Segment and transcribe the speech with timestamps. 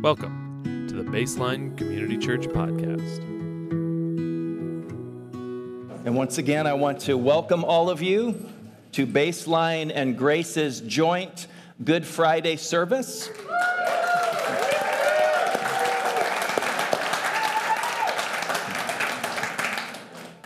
[0.00, 3.18] Welcome to the Baseline Community Church Podcast.
[6.04, 8.48] And once again, I want to welcome all of you
[8.92, 11.48] to Baseline and Grace's joint
[11.82, 13.28] Good Friday service.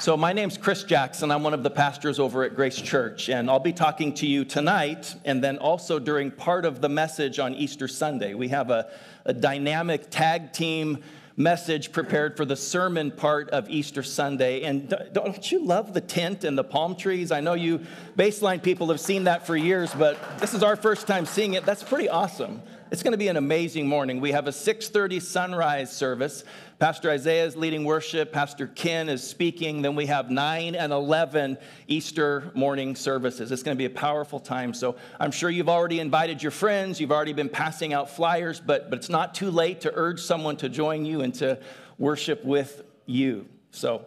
[0.03, 1.31] So, my name's Chris Jackson.
[1.31, 4.45] I'm one of the pastors over at Grace Church, and I'll be talking to you
[4.45, 8.35] tonight and then also during part of the message on Easter Sunday.
[8.35, 8.91] We have a,
[9.25, 11.05] a dynamic tag team
[11.37, 14.63] message prepared for the sermon part of Easter Sunday.
[14.63, 17.31] And don't you love the tent and the palm trees?
[17.31, 17.79] I know you
[18.19, 21.65] baseline people have seen that for years, but this is our first time seeing it.
[21.65, 22.61] That's pretty awesome.
[22.93, 24.21] It's going to be an amazing morning.
[24.21, 26.45] We have a 6:30 sunrise service.
[26.79, 31.57] Pastor Isaiah is leading worship, Pastor Ken is speaking, then we have 9 and 11
[31.89, 33.51] Easter morning services.
[33.51, 34.75] It's going to be a powerful time.
[34.75, 38.91] So, I'm sure you've already invited your friends, you've already been passing out flyers, but
[38.91, 41.61] but it's not too late to urge someone to join you and to
[41.97, 43.47] worship with you.
[43.71, 44.05] So,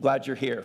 [0.00, 0.64] glad you're here.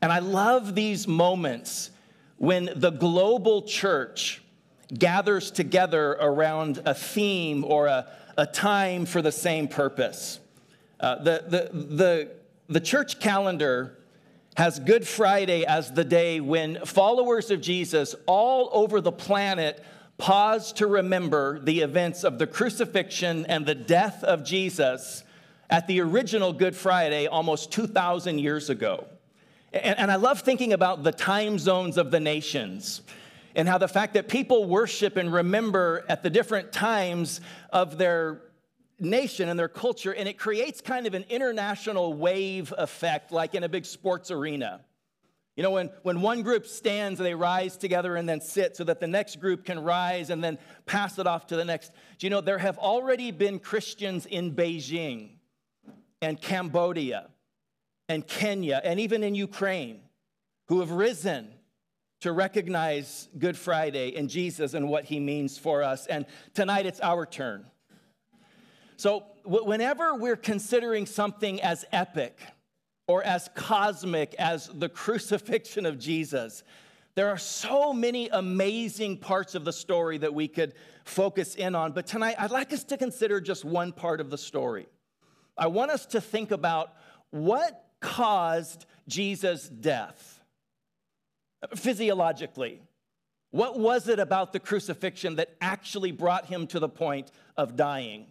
[0.00, 1.90] And I love these moments
[2.36, 4.40] when the global church
[4.92, 8.06] gathers together around a theme or a,
[8.36, 10.40] a time for the same purpose.
[11.00, 12.30] Uh, the, the, the,
[12.68, 13.98] the church calendar
[14.56, 19.84] has Good Friday as the day when followers of Jesus all over the planet
[20.16, 25.24] pause to remember the events of the crucifixion and the death of Jesus
[25.68, 29.06] at the original Good Friday almost 2,000 years ago.
[29.74, 33.02] And, and I love thinking about the time zones of the nations
[33.56, 37.40] and how the fact that people worship and remember at the different times
[37.70, 38.42] of their
[39.00, 43.64] nation and their culture, and it creates kind of an international wave effect, like in
[43.64, 44.82] a big sports arena.
[45.56, 49.00] You know, when, when one group stands, they rise together and then sit so that
[49.00, 51.92] the next group can rise and then pass it off to the next.
[52.18, 55.30] Do you know, there have already been Christians in Beijing
[56.20, 57.30] and Cambodia
[58.10, 60.00] and Kenya and even in Ukraine
[60.68, 61.55] who have risen
[62.20, 66.06] to recognize Good Friday and Jesus and what he means for us.
[66.06, 67.66] And tonight it's our turn.
[68.96, 72.40] So, whenever we're considering something as epic
[73.06, 76.64] or as cosmic as the crucifixion of Jesus,
[77.14, 81.92] there are so many amazing parts of the story that we could focus in on.
[81.92, 84.86] But tonight, I'd like us to consider just one part of the story.
[85.56, 86.92] I want us to think about
[87.30, 90.35] what caused Jesus' death
[91.74, 92.80] physiologically?
[93.50, 98.26] What was it about the crucifixion that actually brought him to the point of dying?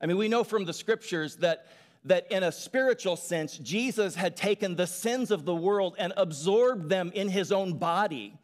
[0.00, 1.66] I mean, we know from the scriptures that,
[2.04, 6.88] that in a spiritual sense, Jesus had taken the sins of the world and absorbed
[6.88, 8.38] them in his own body.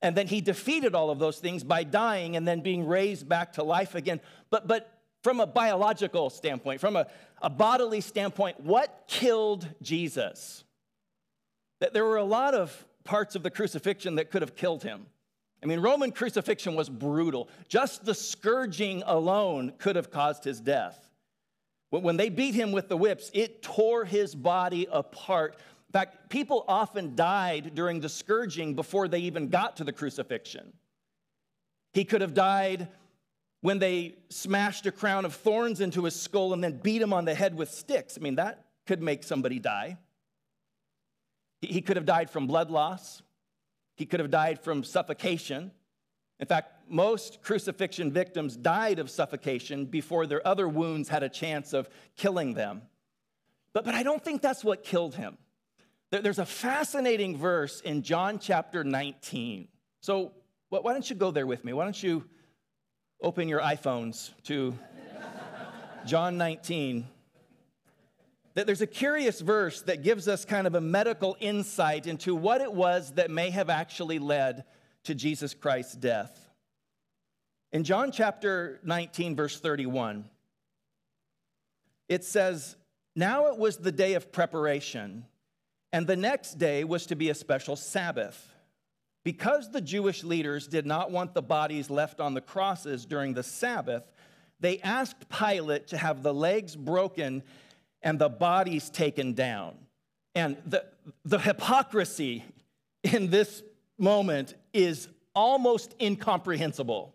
[0.00, 3.54] And then he defeated all of those things by dying and then being raised back
[3.54, 4.20] to life again.
[4.48, 7.06] But, but from a biological standpoint, from a,
[7.42, 10.64] a bodily standpoint, what killed Jesus?
[11.80, 15.06] That there were a lot of parts of the crucifixion that could have killed him.
[15.62, 17.48] I mean, Roman crucifixion was brutal.
[17.68, 21.08] Just the scourging alone could have caused his death.
[21.90, 25.56] But when they beat him with the whips, it tore his body apart.
[25.88, 30.72] In fact, people often died during the scourging before they even got to the crucifixion.
[31.94, 32.88] He could have died
[33.62, 37.24] when they smashed a crown of thorns into his skull and then beat him on
[37.24, 38.16] the head with sticks.
[38.16, 39.96] I mean, that could make somebody die.
[41.60, 43.22] He could have died from blood loss.
[43.96, 45.72] He could have died from suffocation.
[46.38, 51.72] In fact, most crucifixion victims died of suffocation before their other wounds had a chance
[51.72, 52.82] of killing them.
[53.72, 55.36] But, but I don't think that's what killed him.
[56.10, 59.68] There's a fascinating verse in John chapter 19.
[60.00, 60.32] So
[60.70, 61.72] why don't you go there with me?
[61.72, 62.24] Why don't you
[63.20, 64.78] open your iPhones to
[66.06, 67.06] John 19?
[68.58, 72.60] That there's a curious verse that gives us kind of a medical insight into what
[72.60, 74.64] it was that may have actually led
[75.04, 76.50] to Jesus Christ's death.
[77.70, 80.24] In John chapter 19, verse 31,
[82.08, 82.74] it says,
[83.14, 85.26] Now it was the day of preparation,
[85.92, 88.52] and the next day was to be a special Sabbath.
[89.22, 93.44] Because the Jewish leaders did not want the bodies left on the crosses during the
[93.44, 94.02] Sabbath,
[94.58, 97.44] they asked Pilate to have the legs broken
[98.02, 99.74] and the bodies taken down.
[100.34, 100.84] And the,
[101.24, 102.44] the hypocrisy
[103.02, 103.62] in this
[103.98, 107.14] moment is almost incomprehensible.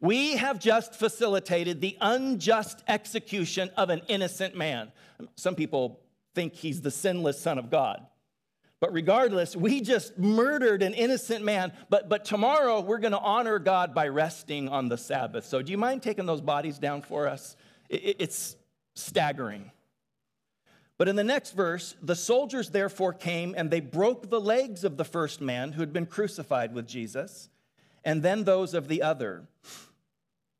[0.00, 4.92] We have just facilitated the unjust execution of an innocent man.
[5.36, 6.00] Some people
[6.34, 8.06] think he's the sinless Son of God.
[8.78, 11.72] But regardless, we just murdered an innocent man.
[11.88, 15.46] But, but tomorrow we're going to honor God by resting on the Sabbath.
[15.46, 17.56] So do you mind taking those bodies down for us?
[17.88, 18.56] It, it's
[18.94, 19.70] staggering.
[20.98, 24.96] But in the next verse, the soldiers therefore came and they broke the legs of
[24.96, 27.50] the first man who had been crucified with Jesus,
[28.04, 29.46] and then those of the other.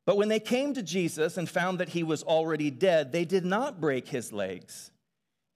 [0.05, 3.45] But when they came to Jesus and found that he was already dead, they did
[3.45, 4.91] not break his legs.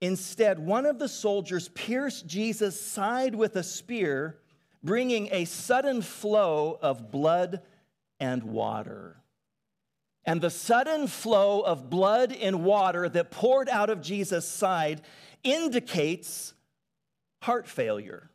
[0.01, 4.39] Instead, one of the soldiers pierced Jesus' side with a spear,
[4.83, 7.61] bringing a sudden flow of blood
[8.19, 9.20] and water.
[10.25, 15.01] And the sudden flow of blood and water that poured out of Jesus' side
[15.43, 16.53] indicates
[17.41, 18.29] heart failure.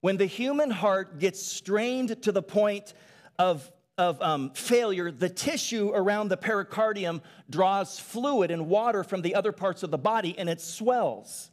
[0.00, 2.94] When the human heart gets strained to the point
[3.38, 3.70] of
[4.00, 7.20] of um, failure, the tissue around the pericardium
[7.50, 11.50] draws fluid and water from the other parts of the body and it swells.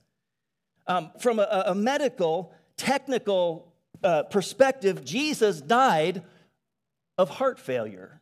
[0.88, 6.24] Um, from a, a, medical, technical uh, perspective, Jesus died
[7.18, 8.22] of heart failure.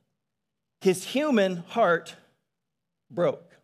[0.86, 2.16] His human heart
[3.10, 3.58] broke.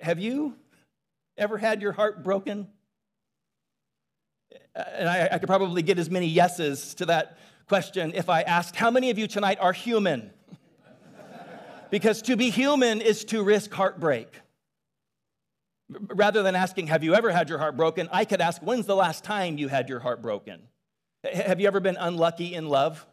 [0.00, 0.56] Have you
[1.36, 2.66] ever had your heart broken?
[4.74, 7.36] And I, I could probably get as many yeses to that
[7.68, 10.30] question if I asked, How many of you tonight are human?
[11.90, 14.40] because to be human is to risk heartbreak.
[15.90, 18.08] Rather than asking, Have you ever had your heart broken?
[18.10, 20.62] I could ask, When's the last time you had your heart broken?
[21.22, 23.06] Have you ever been unlucky in love?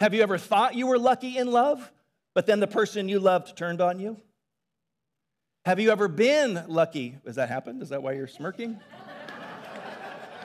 [0.00, 1.92] Have you ever thought you were lucky in love,
[2.34, 4.16] but then the person you loved turned on you?
[5.64, 7.16] Have you ever been lucky?
[7.24, 7.80] Has that happened?
[7.80, 8.78] Is that why you're smirking?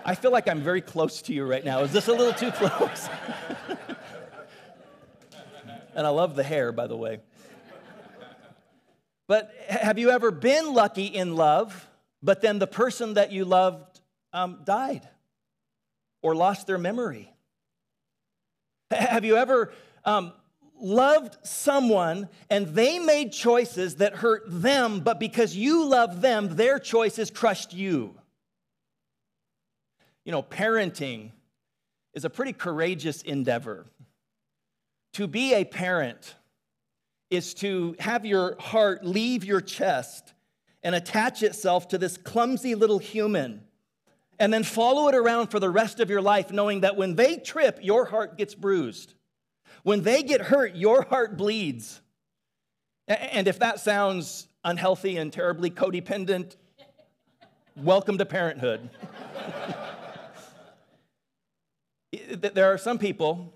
[0.06, 1.82] I feel like I'm very close to you right now.
[1.82, 3.10] Is this a little too close?
[5.96, 7.20] and I love the hair, by the way.
[9.28, 11.88] But have you ever been lucky in love,
[12.24, 14.00] but then the person that you loved
[14.32, 15.08] um, died
[16.22, 17.32] or lost their memory?
[18.92, 19.72] Have you ever
[20.06, 20.34] um,
[20.80, 26.80] loved someone and they made choices that hurt them, but because you love them, their
[26.80, 28.16] choices crushed you?
[30.30, 31.32] you know, parenting
[32.14, 33.88] is a pretty courageous endeavor.
[35.14, 36.36] To be a parent
[37.32, 40.34] is to have your heart leave your chest
[40.84, 43.64] and attach itself to this clumsy little human
[44.40, 47.38] and then follow it around for the rest of your life, knowing that when they
[47.38, 49.14] trip, your heart gets bruised.
[49.84, 52.02] When they get hurt, your heart bleeds.
[53.08, 56.56] And if that sounds unhealthy and terribly codependent,
[57.76, 58.90] welcome to parenthood.
[62.12, 63.54] There are some people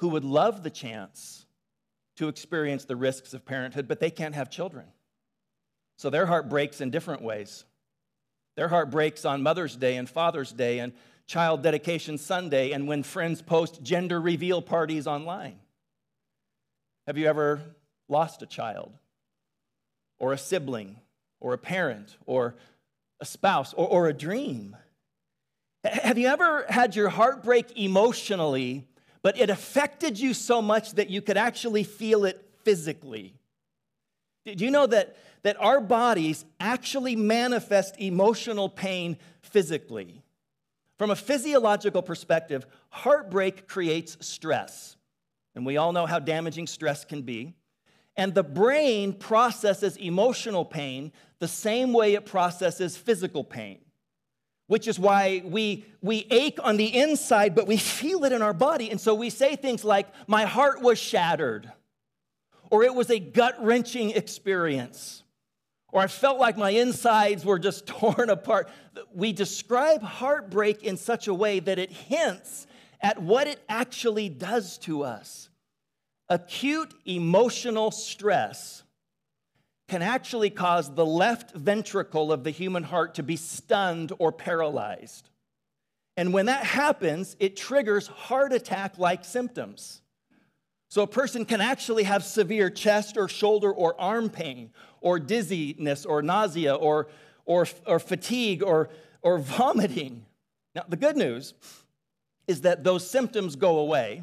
[0.00, 1.46] who would love the chance
[2.16, 4.86] to experience the risks of parenthood, but they can't have children.
[5.96, 7.64] So their heart breaks in different ways.
[8.56, 10.92] Their heart breaks on Mother's Day and Father's Day and
[11.26, 15.58] Child Dedication Sunday and when friends post gender reveal parties online.
[17.06, 17.60] Have you ever
[18.08, 18.92] lost a child
[20.18, 20.96] or a sibling
[21.40, 22.54] or a parent or
[23.20, 24.76] a spouse or, or a dream?
[25.84, 28.88] Have you ever had your heart break emotionally,
[29.22, 33.34] but it affected you so much that you could actually feel it physically?
[34.44, 40.24] Did you know that, that our bodies actually manifest emotional pain physically?
[40.98, 44.96] From a physiological perspective, heartbreak creates stress.
[45.54, 47.54] And we all know how damaging stress can be.
[48.16, 53.78] And the brain processes emotional pain the same way it processes physical pain
[54.68, 58.52] which is why we, we ache on the inside, but we feel it in our
[58.52, 58.90] body.
[58.90, 61.70] And so we say things like, My heart was shattered,
[62.68, 65.22] or it was a gut wrenching experience,
[65.96, 68.68] or I felt like my insides were just torn apart.
[69.14, 72.66] We describe heartbreak in such a way that it hints
[73.00, 75.48] at what it actually does to us.
[76.28, 78.82] Acute emotional stress
[79.88, 85.30] can actually cause the left ventricle of the human heart to be stunned or paralyzed.
[86.14, 90.02] And when that happens, it triggers heart attack like symptoms.
[90.88, 96.06] So a person can actually have severe chest or shoulder or arm pain, or dizziness,
[96.06, 97.08] or nausea, or,
[97.44, 98.88] or, or fatigue, or,
[99.22, 100.24] or vomiting.
[100.74, 101.54] Now, the good news
[102.46, 104.22] is that those symptoms go away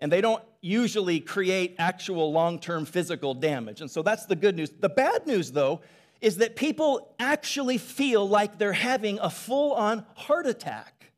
[0.00, 3.80] and they don't usually create actual long term physical damage.
[3.80, 4.70] And so that's the good news.
[4.70, 5.80] The bad news, though,
[6.20, 11.12] is that people actually feel like they're having a full on heart attack.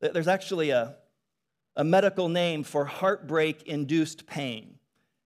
[0.00, 0.96] There's actually a,
[1.76, 4.78] a medical name for heartbreak induced pain.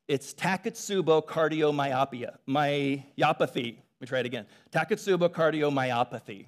[0.06, 2.34] It's Takotsubo cardiomyopathy.
[2.48, 3.76] Myopathy.
[4.00, 4.46] me try it again.
[4.72, 6.46] Takotsubo cardiomyopathy.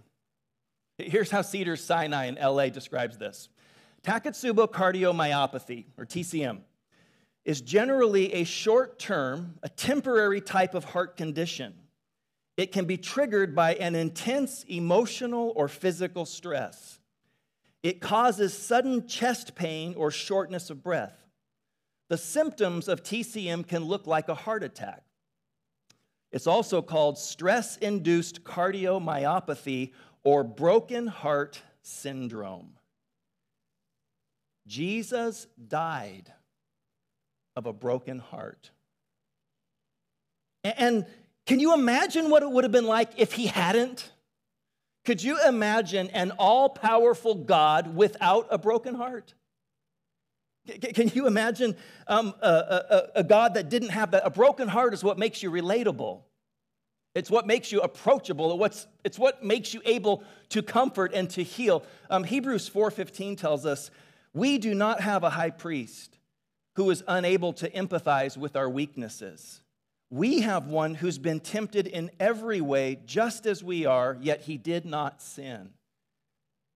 [0.97, 3.49] Here's how Cedars Sinai in LA describes this
[4.03, 6.61] Takotsubo cardiomyopathy, or TCM,
[7.45, 11.75] is generally a short term, a temporary type of heart condition.
[12.57, 17.00] It can be triggered by an intense emotional or physical stress.
[17.83, 21.17] It causes sudden chest pain or shortness of breath.
[22.09, 25.05] The symptoms of TCM can look like a heart attack.
[26.33, 32.75] It's also called stress induced cardiomyopathy or broken heart syndrome.
[34.67, 36.33] Jesus died
[37.57, 38.71] of a broken heart.
[40.63, 41.07] And
[41.47, 44.13] can you imagine what it would have been like if he hadn't?
[45.11, 49.35] Could you imagine an all powerful God without a broken heart?
[50.95, 51.75] Can you imagine
[52.07, 54.25] um, a, a, a, God that didn't have that?
[54.25, 56.21] A broken heart is what makes you relatable.
[57.17, 58.65] It's what makes you approachable.
[58.65, 61.83] It's, what makes you able to comfort and to heal.
[62.09, 63.91] Um, Hebrews 4.15 tells us,
[64.33, 66.21] we do not have a high priest
[66.77, 69.61] who is unable to empathize with our weaknesses.
[70.11, 74.59] We have one who's been tempted in every way, just as we are, yet he
[74.59, 75.71] did not sin.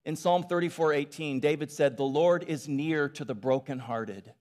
[0.05, 4.33] In Psalm 34 18, David said, The Lord is near to the brokenhearted.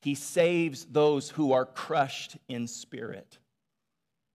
[0.00, 3.38] He saves those who are crushed in spirit.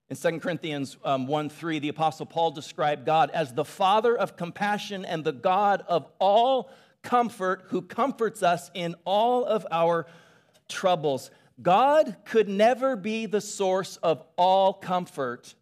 [0.08, 4.36] In 2 Corinthians um, 1 3, the Apostle Paul described God as the Father of
[4.36, 6.70] compassion and the God of all
[7.02, 10.06] comfort, who comforts us in all of our
[10.66, 11.30] troubles.
[11.60, 15.54] God could never be the source of all comfort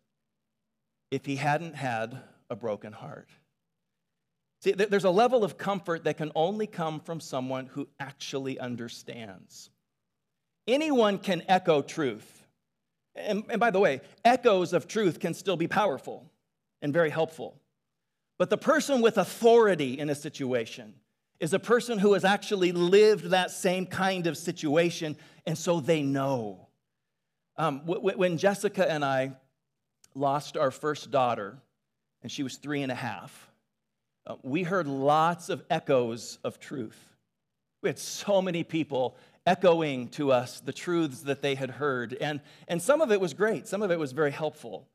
[1.11, 2.19] if he hadn't had
[2.51, 3.29] a broken heart.
[4.63, 9.71] See, there's a level of comfort that can only come from someone who actually understands.
[10.67, 12.47] Anyone can echo truth.
[13.15, 16.31] And, and, by the way, echoes of truth can still be powerful
[16.83, 17.61] and very helpful.
[18.39, 20.95] But the person with authority in a situation
[21.41, 26.03] is a person who has actually lived that same kind of situation, and so they
[26.03, 26.69] know.
[27.57, 29.33] Um, when Jessica and I
[30.15, 31.59] lost our first daughter,
[32.23, 33.51] and she was three and a half,
[34.27, 36.99] uh, we heard lots of echoes of truth.
[37.83, 39.17] We had so many people
[39.47, 42.15] echoing to us the truths that they had heard.
[42.21, 44.89] And, and some of it was great, some of it was very helpful.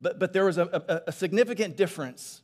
[0.00, 2.42] But, but there was a, a, a significant difference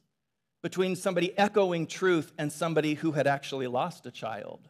[0.66, 4.68] between somebody echoing truth and somebody who had actually lost a child.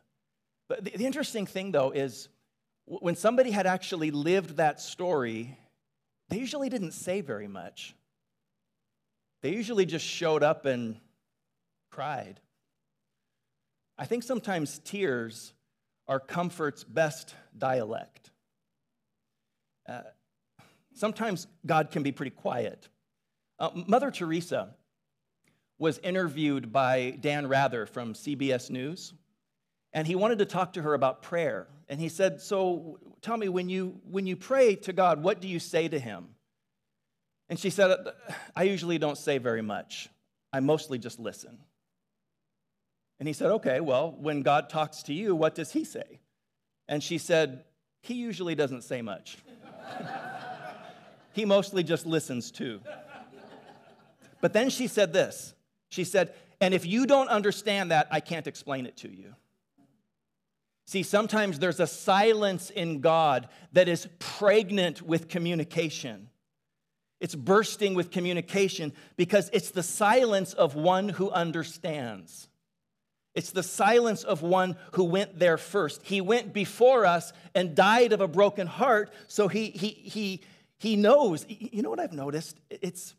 [0.69, 2.29] But the, the interesting thing, though, is
[2.85, 5.57] when somebody had actually lived that story,
[6.29, 7.95] they usually didn't say very much.
[9.41, 11.01] They usually just showed up and
[11.91, 12.41] cried.
[13.97, 15.55] I think sometimes tears
[16.07, 18.31] are comfort's best dialect.
[19.89, 20.03] Uh,
[20.93, 22.87] sometimes God can be pretty quiet.
[23.59, 24.75] Uh, Mother Teresa
[25.79, 29.13] was interviewed by Dan Rather from CBS News,
[29.93, 31.69] and he wanted to talk to her about prayer.
[31.89, 35.49] And he said, So tell me, when you, when you pray to God, what do
[35.49, 36.29] you say to him?
[37.49, 37.95] And she said,
[38.55, 40.09] I usually don't say very much,
[40.53, 41.59] I mostly just listen.
[43.19, 46.21] And he said, Okay, well, when God talks to you, what does he say?
[46.89, 47.65] And she said,
[48.03, 49.39] He usually doesn't say much.
[51.33, 52.81] he mostly just listens too.
[54.41, 55.55] But then she said this
[55.89, 59.35] She said, And if you don't understand that, I can't explain it to you.
[60.87, 66.29] See, sometimes there's a silence in God that is pregnant with communication.
[67.21, 72.49] It's bursting with communication because it's the silence of one who understands.
[73.35, 76.03] It's the silence of one who went there first.
[76.05, 80.43] He went before us and died of a broken heart, so he, he, he,
[80.79, 81.45] he knows.
[81.49, 82.59] You know what I've noticed?
[82.71, 83.15] It's,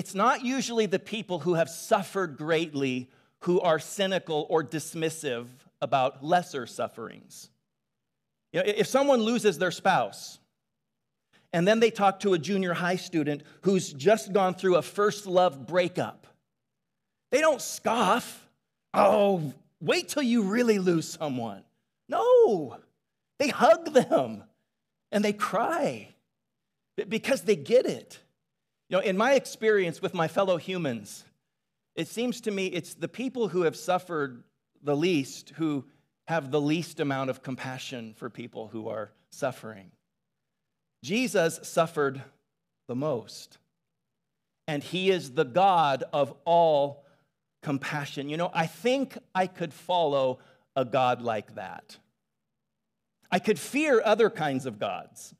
[0.00, 5.44] it's not usually the people who have suffered greatly who are cynical or dismissive
[5.82, 7.50] about lesser sufferings.
[8.50, 10.38] You know, if someone loses their spouse,
[11.52, 15.26] and then they talk to a junior high student who's just gone through a first
[15.26, 16.26] love breakup,
[17.30, 18.48] they don't scoff.
[18.94, 19.52] Oh,
[19.82, 21.62] wait till you really lose someone.
[22.08, 22.78] No,
[23.38, 24.44] they hug them
[25.12, 26.08] and they cry
[27.06, 28.18] because they get it.
[28.90, 31.24] You know, in my experience with my fellow humans,
[31.94, 34.42] it seems to me it's the people who have suffered
[34.82, 35.84] the least who
[36.26, 39.92] have the least amount of compassion for people who are suffering.
[41.04, 42.20] Jesus suffered
[42.88, 43.58] the most,
[44.66, 47.04] and he is the God of all
[47.62, 48.28] compassion.
[48.28, 50.40] You know, I think I could follow
[50.74, 51.96] a God like that.
[53.30, 55.34] I could fear other kinds of gods.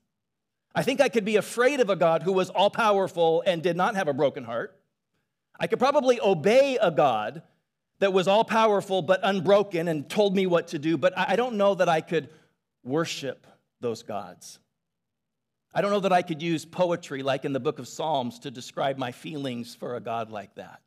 [0.73, 3.75] I think I could be afraid of a God who was all powerful and did
[3.75, 4.77] not have a broken heart.
[5.59, 7.43] I could probably obey a God
[7.99, 11.55] that was all powerful but unbroken and told me what to do, but I don't
[11.55, 12.29] know that I could
[12.83, 13.45] worship
[13.79, 14.59] those gods.
[15.73, 18.51] I don't know that I could use poetry like in the book of Psalms to
[18.51, 20.81] describe my feelings for a God like that.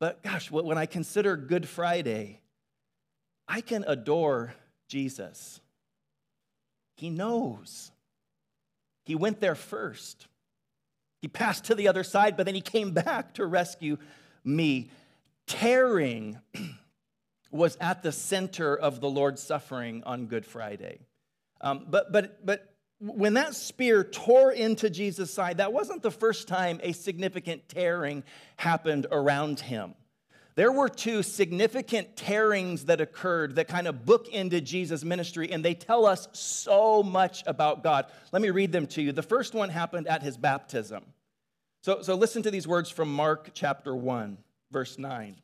[0.00, 2.40] But gosh, when I consider Good Friday,
[3.46, 4.54] I can adore
[4.88, 5.60] Jesus.
[6.96, 7.92] He knows.
[9.04, 10.26] He went there first.
[11.20, 13.96] He passed to the other side, but then he came back to rescue
[14.44, 14.90] me.
[15.46, 16.38] Tearing
[17.50, 21.00] was at the center of the Lord's suffering on Good Friday.
[21.60, 26.48] Um, but, but, but when that spear tore into Jesus' side, that wasn't the first
[26.48, 28.24] time a significant tearing
[28.56, 29.94] happened around him.
[30.54, 35.74] There were two significant tearings that occurred that kind of bookended Jesus' ministry, and they
[35.74, 38.06] tell us so much about God.
[38.32, 39.12] Let me read them to you.
[39.12, 41.04] The first one happened at his baptism.
[41.82, 44.36] So, so listen to these words from Mark chapter 1,
[44.70, 45.36] verse 9.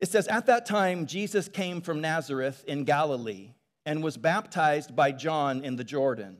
[0.00, 3.52] It says, At that time, Jesus came from Nazareth in Galilee
[3.86, 6.36] and was baptized by John in the Jordan.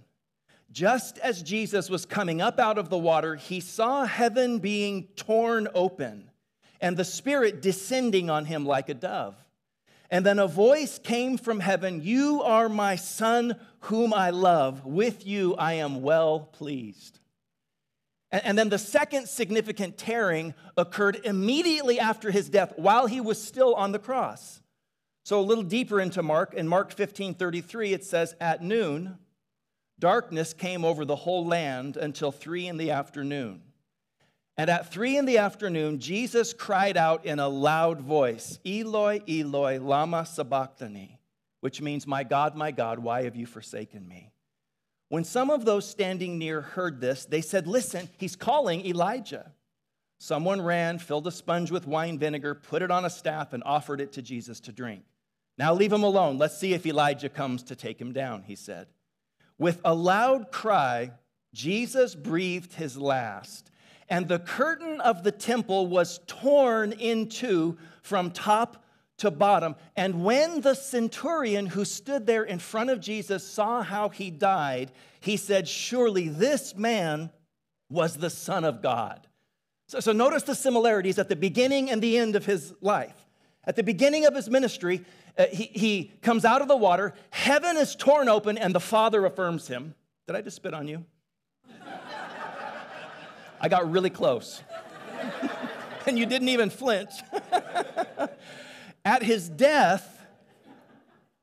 [0.70, 5.66] Just as Jesus was coming up out of the water, he saw heaven being torn
[5.74, 6.30] open
[6.80, 9.36] and the Spirit descending on him like a dove.
[10.10, 14.86] And then a voice came from heaven You are my Son, whom I love.
[14.86, 17.18] With you I am well pleased.
[18.30, 23.74] And then the second significant tearing occurred immediately after his death while he was still
[23.74, 24.60] on the cross.
[25.24, 29.18] So a little deeper into Mark, in Mark 15 33, it says, At noon,
[29.98, 33.62] darkness came over the whole land until three in the afternoon.
[34.58, 39.78] And at three in the afternoon, Jesus cried out in a loud voice, Eloi, Eloi,
[39.78, 41.20] Lama Sabachthani,
[41.60, 44.32] which means, My God, my God, why have you forsaken me?
[45.10, 49.52] When some of those standing near heard this, they said, Listen, he's calling Elijah.
[50.18, 54.00] Someone ran, filled a sponge with wine vinegar, put it on a staff, and offered
[54.00, 55.04] it to Jesus to drink.
[55.56, 56.36] Now leave him alone.
[56.36, 58.88] Let's see if Elijah comes to take him down, he said.
[59.56, 61.12] With a loud cry,
[61.54, 63.70] Jesus breathed his last
[64.08, 68.84] and the curtain of the temple was torn in two from top
[69.18, 69.76] to bottom.
[69.96, 74.92] And when the centurion who stood there in front of Jesus saw how he died,
[75.20, 77.30] he said, Surely this man
[77.90, 79.26] was the Son of God.
[79.88, 83.26] So, so notice the similarities at the beginning and the end of his life.
[83.64, 85.04] At the beginning of his ministry,
[85.36, 89.24] uh, he, he comes out of the water, heaven is torn open, and the Father
[89.26, 89.94] affirms him.
[90.26, 91.04] Did I just spit on you?
[93.60, 94.62] I got really close.
[96.06, 97.10] and you didn't even flinch.
[99.04, 100.26] At his death,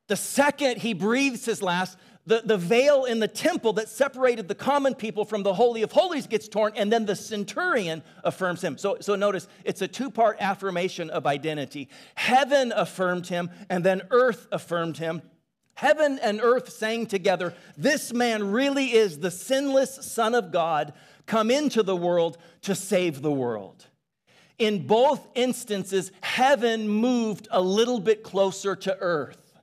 [0.07, 1.97] the second he breathes his last,
[2.27, 5.91] the, the veil in the temple that separated the common people from the Holy of
[5.91, 8.77] Holies gets torn, and then the centurion affirms him.
[8.77, 11.89] So, so notice, it's a two part affirmation of identity.
[12.15, 15.21] Heaven affirmed him, and then earth affirmed him.
[15.75, 20.93] Heaven and earth sang together, This man really is the sinless Son of God
[21.25, 23.85] come into the world to save the world.
[24.57, 29.59] In both instances, heaven moved a little bit closer to earth.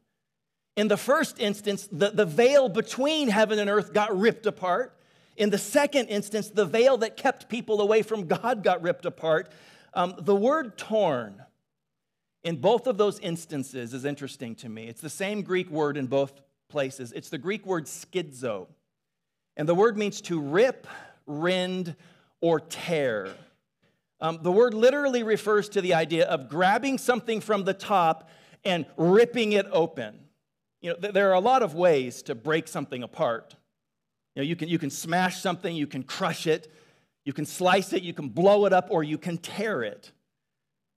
[0.77, 4.99] In the first instance, the, the veil between heaven and earth got ripped apart.
[5.37, 9.51] In the second instance, the veil that kept people away from God got ripped apart.
[9.95, 11.43] Um, the word torn
[12.45, 14.89] in both of those instances is interesting to me.
[14.89, 17.13] It's the same Greek word in both places.
[17.13, 18.67] It's the Greek word schizo.
[19.57, 20.87] And the word means to rip,
[21.27, 21.97] rend,
[22.41, 23.29] or tear.
[24.21, 28.31] Um, the word literally refers to the idea of grabbing something from the top
[28.65, 30.19] and ripping it open.
[30.81, 33.57] You know, th- there are a lot of ways to break something apart.
[34.35, 36.73] You know, you can, you can smash something, you can crush it,
[37.25, 40.13] you can slice it, you can blow it up, or you can tear it.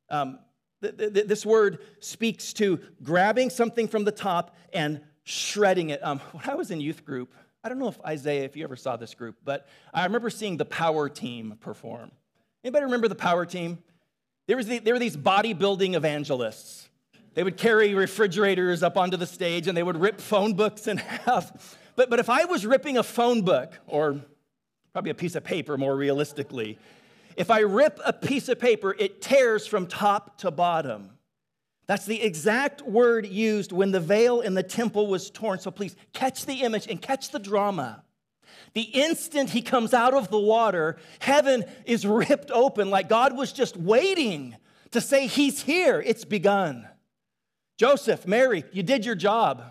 [0.09, 0.39] Um,
[0.81, 6.03] th- th- this word speaks to grabbing something from the top and shredding it.
[6.03, 7.33] Um, when I was in youth group,
[7.65, 10.55] I don't know if Isaiah, if you ever saw this group, but I remember seeing
[10.55, 12.11] the Power Team perform.
[12.63, 13.79] Anybody remember the Power Team?
[14.45, 16.87] There, was the, there were these bodybuilding evangelists.
[17.33, 20.97] They would carry refrigerators up onto the stage and they would rip phone books in
[21.25, 21.75] half.
[21.95, 24.21] But, but if I was ripping a phone book, or
[24.93, 26.77] probably a piece of paper more realistically,
[27.35, 31.14] if I rip a piece of paper, it tears from top to bottom.
[31.87, 35.59] That's the exact word used when the veil in the temple was torn.
[35.59, 38.03] So please catch the image and catch the drama.
[38.73, 43.53] The instant he comes out of the water, heaven is ripped open like God was
[43.53, 44.55] just waiting
[44.91, 46.01] to say, He's here.
[46.05, 46.87] It's begun.
[47.77, 49.63] Joseph, Mary, you did your job.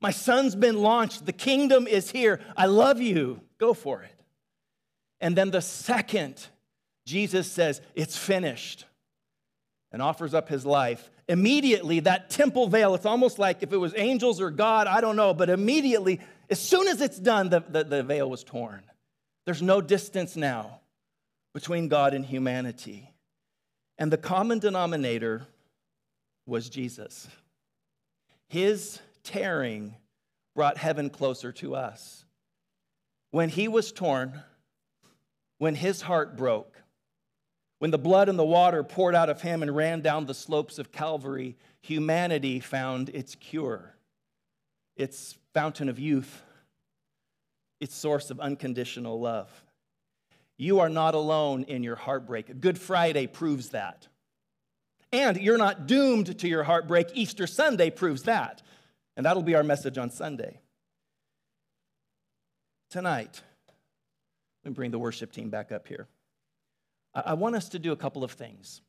[0.00, 1.26] My son's been launched.
[1.26, 2.40] The kingdom is here.
[2.56, 3.40] I love you.
[3.58, 4.14] Go for it.
[5.20, 6.46] And then the second
[7.04, 8.86] Jesus says, It's finished,
[9.92, 13.94] and offers up his life, immediately that temple veil, it's almost like if it was
[13.96, 17.84] angels or God, I don't know, but immediately, as soon as it's done, the, the,
[17.84, 18.82] the veil was torn.
[19.44, 20.80] There's no distance now
[21.52, 23.10] between God and humanity.
[23.98, 25.46] And the common denominator
[26.46, 27.28] was Jesus.
[28.48, 29.94] His tearing
[30.54, 32.24] brought heaven closer to us.
[33.30, 34.42] When he was torn,
[35.58, 36.73] when his heart broke,
[37.84, 40.78] when the blood and the water poured out of him and ran down the slopes
[40.78, 43.94] of Calvary, humanity found its cure,
[44.96, 46.40] its fountain of youth,
[47.82, 49.50] its source of unconditional love.
[50.56, 52.58] You are not alone in your heartbreak.
[52.58, 54.08] Good Friday proves that.
[55.12, 57.08] And you're not doomed to your heartbreak.
[57.12, 58.62] Easter Sunday proves that.
[59.14, 60.58] And that'll be our message on Sunday.
[62.88, 63.42] Tonight,
[64.64, 66.08] let me bring the worship team back up here.
[67.14, 68.80] I want us to do a couple of things.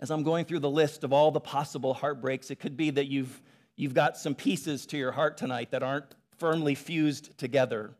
[0.00, 3.06] As I'm going through the list of all the possible heartbreaks, it could be that
[3.06, 3.40] you've,
[3.76, 7.94] you've got some pieces to your heart tonight that aren't firmly fused together.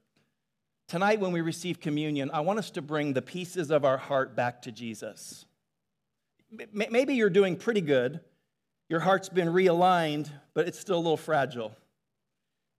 [0.89, 4.35] Tonight, when we receive communion, I want us to bring the pieces of our heart
[4.37, 5.47] back to Jesus.
[6.73, 8.21] Maybe you're doing pretty good.
[8.91, 11.75] Your heart's been realigned, but it's still a little fragile.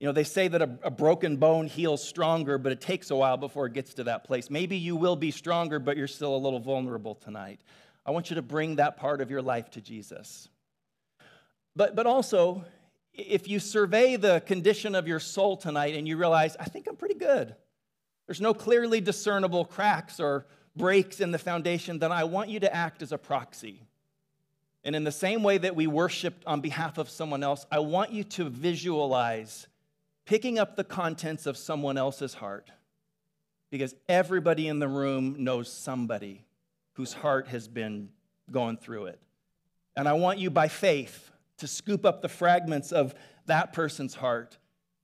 [0.03, 3.15] You know, they say that a, a, broken bone heals stronger, but it takes a
[3.15, 4.49] while before it gets to that place.
[4.49, 7.61] Maybe you will be stronger, but you're still a little vulnerable tonight.
[8.05, 10.49] I want you to bring that part of your life to Jesus.
[11.73, 12.65] But, but also,
[13.13, 16.97] if you survey the condition of your soul tonight and you realize, I think I'm
[16.97, 17.55] pretty good,
[18.27, 22.75] there's no clearly discernible cracks or breaks in the foundation, then I want you to
[22.75, 23.79] act as a proxy.
[24.83, 28.11] And in the same way that we worshiped on behalf of someone else, I want
[28.11, 29.67] you to visualize
[30.25, 32.71] picking up the contents of someone else's heart
[33.69, 36.45] because everybody in the room knows somebody
[36.93, 38.09] whose heart has been
[38.51, 39.19] going through it.
[39.95, 43.13] And I want you by faith to scoop up the fragments of
[43.45, 44.57] that person's heart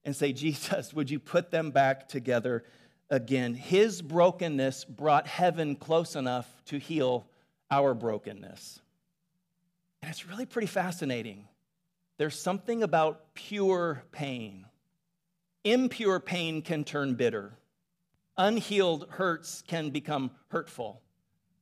[0.05, 2.63] and say, Jesus, would you put them back together
[3.10, 3.53] again?
[3.53, 7.27] His brokenness brought heaven close enough to heal
[7.71, 8.82] our brokenness.
[10.01, 11.47] And it's really pretty fascinating.
[12.17, 14.65] There's something about pure pain
[15.63, 17.54] Impure pain can turn bitter.
[18.38, 21.02] Unhealed hurts can become hurtful.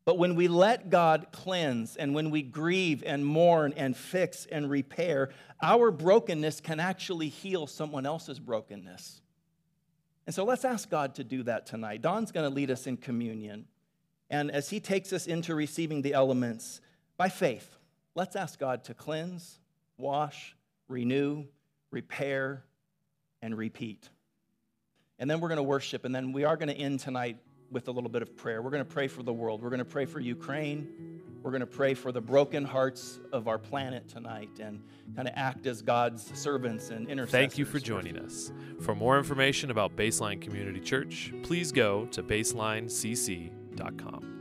[0.06, 4.70] But when we let God cleanse and when we grieve and mourn and fix and
[4.70, 5.32] repair,
[5.62, 9.22] our brokenness can actually heal someone else's brokenness.
[10.26, 12.02] And so let's ask God to do that tonight.
[12.02, 13.66] Don's going to lead us in communion.
[14.30, 16.80] And as he takes us into receiving the elements
[17.18, 17.78] by faith,
[18.14, 19.60] let's ask God to cleanse,
[19.98, 20.56] wash,
[20.88, 21.46] renew,
[21.92, 22.64] repair,
[23.42, 24.10] and repeat.
[25.20, 27.38] And then we're going to worship, and then we are going to end tonight
[27.72, 28.62] with a little bit of prayer.
[28.62, 29.62] We're going to pray for the world.
[29.62, 31.22] We're going to pray for Ukraine.
[31.44, 34.82] We're going to pray for the broken hearts of our planet tonight and
[35.16, 37.32] kind of act as God's servants and intercessors.
[37.32, 38.52] Thank you for joining us.
[38.82, 44.37] For more information about Baseline Community Church, please go to baselinecc.com.